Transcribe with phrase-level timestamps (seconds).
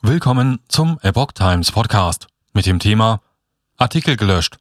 [0.00, 3.20] Willkommen zum Epoch Times Podcast mit dem Thema
[3.78, 4.56] Artikel gelöscht.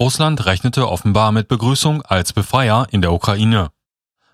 [0.00, 3.70] Russland rechnete offenbar mit Begrüßung als Befreier in der Ukraine.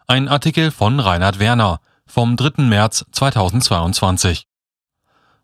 [0.06, 2.62] Ein Artikel von Reinhard Werner vom 3.
[2.62, 4.46] März 2022.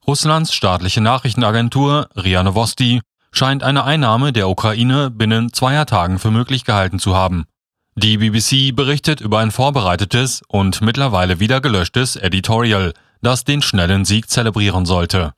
[0.06, 3.02] Russlands staatliche Nachrichtenagentur RIA Novosti
[3.32, 7.44] scheint eine Einnahme der Ukraine binnen zweier Tagen für möglich gehalten zu haben.
[7.96, 14.28] Die BBC berichtet über ein vorbereitetes und mittlerweile wieder gelöschtes Editorial das den schnellen Sieg
[14.28, 15.32] zelebrieren sollte.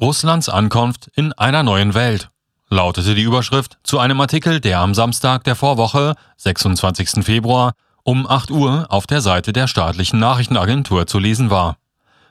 [0.00, 2.30] Russlands Ankunft in einer neuen Welt
[2.70, 7.24] lautete die Überschrift zu einem Artikel, der am Samstag der Vorwoche, 26.
[7.24, 11.76] Februar, um 8 Uhr auf der Seite der staatlichen Nachrichtenagentur zu lesen war.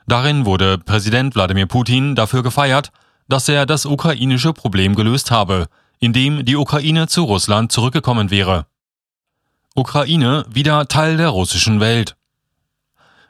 [0.08, 2.92] Darin wurde Präsident Wladimir Putin dafür gefeiert,
[3.28, 5.68] dass er das ukrainische Problem gelöst habe,
[6.00, 8.66] indem die Ukraine zu Russland zurückgekommen wäre.
[9.76, 12.17] Ukraine wieder Teil der russischen Welt.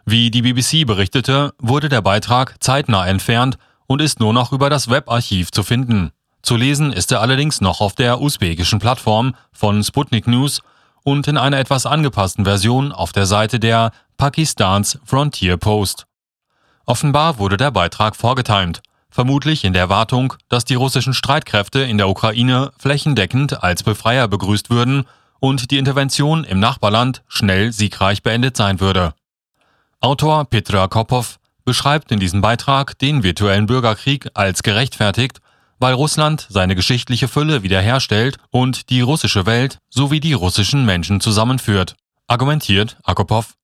[0.10, 3.58] Wie die BBC berichtete, wurde der Beitrag zeitnah entfernt
[3.88, 6.12] und ist nur noch über das Webarchiv zu finden.
[6.42, 10.62] Zu lesen ist er allerdings noch auf der usbekischen Plattform von Sputnik News
[11.04, 16.06] und in einer etwas angepassten Version auf der Seite der Pakistans Frontier Post.
[16.86, 22.08] Offenbar wurde der Beitrag vorgetimt, vermutlich in der Erwartung, dass die russischen Streitkräfte in der
[22.08, 25.04] Ukraine flächendeckend als Befreier begrüßt würden
[25.42, 29.14] und die Intervention im Nachbarland schnell siegreich beendet sein würde.
[30.00, 35.40] Autor Petra Kopov beschreibt in diesem Beitrag den virtuellen Bürgerkrieg als gerechtfertigt,
[35.80, 41.96] weil Russland seine geschichtliche Fülle wiederherstellt und die russische Welt sowie die russischen Menschen zusammenführt,
[42.28, 43.56] argumentiert Akopov.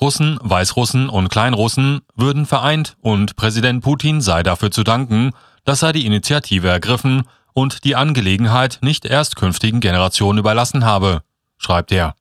[0.00, 5.30] Russen, Weißrussen und Kleinrussen würden vereint und Präsident Putin sei dafür zu danken,
[5.64, 11.22] dass er die Initiative ergriffen und die Angelegenheit nicht erst künftigen Generationen überlassen habe,
[11.56, 12.14] schreibt er.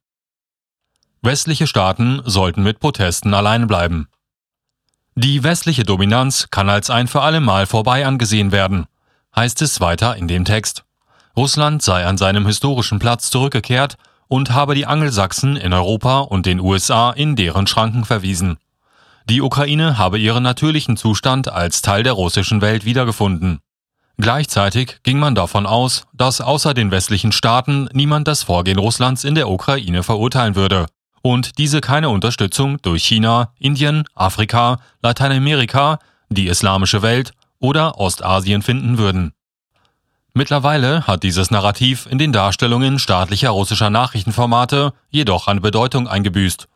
[1.27, 4.07] Westliche Staaten sollten mit Protesten allein bleiben.
[5.15, 8.85] Die westliche Dominanz kann als ein für alle Mal vorbei angesehen werden,
[9.35, 10.85] heißt es weiter in dem Text.
[11.35, 13.97] Russland sei an seinem historischen Platz zurückgekehrt
[14.29, 18.57] und habe die Angelsachsen in Europa und den USA in deren Schranken verwiesen.
[19.25, 23.59] Die Ukraine habe ihren natürlichen Zustand als Teil der russischen Welt wiedergefunden.
[24.15, 29.35] Gleichzeitig ging man davon aus, dass außer den westlichen Staaten niemand das Vorgehen Russlands in
[29.35, 30.87] der Ukraine verurteilen würde
[31.21, 38.97] und diese keine Unterstützung durch China, Indien, Afrika, Lateinamerika, die islamische Welt oder Ostasien finden
[38.97, 39.33] würden.
[40.33, 46.67] Mittlerweile hat dieses Narrativ in den Darstellungen staatlicher russischer Nachrichtenformate jedoch an Bedeutung eingebüßt.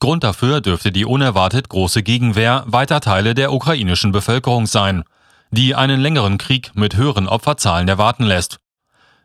[0.00, 5.04] Grund dafür dürfte die unerwartet große Gegenwehr weiter Teile der ukrainischen Bevölkerung sein,
[5.50, 8.58] die einen längeren Krieg mit höheren Opferzahlen erwarten lässt.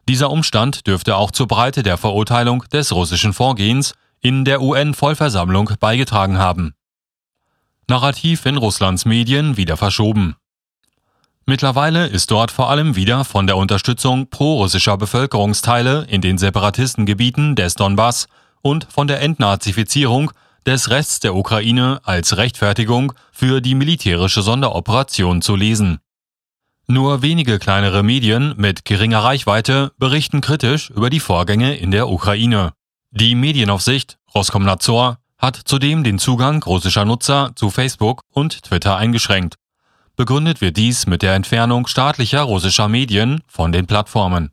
[0.08, 3.94] Dieser Umstand dürfte auch zur Breite der Verurteilung des russischen Vorgehens
[4.26, 6.74] in der UN-Vollversammlung beigetragen haben.
[7.88, 10.36] Narrativ in Russlands Medien wieder verschoben.
[11.46, 17.76] Mittlerweile ist dort vor allem wieder von der Unterstützung pro-russischer Bevölkerungsteile in den Separatistengebieten des
[17.76, 18.28] Donbass
[18.64, 20.32] und von der Entnazifizierung
[20.66, 26.00] des Rests der Ukraine als Rechtfertigung für die militärische Sonderoperation zu lesen.
[26.88, 32.74] Nur wenige kleinere Medien mit geringer Reichweite berichten kritisch über die Vorgänge in der Ukraine.
[33.18, 39.56] Die Medienaufsicht Roskomnadzor hat zudem den Zugang russischer Nutzer zu Facebook und Twitter eingeschränkt.
[40.18, 44.52] Begründet wird dies mit der Entfernung staatlicher russischer Medien von den Plattformen.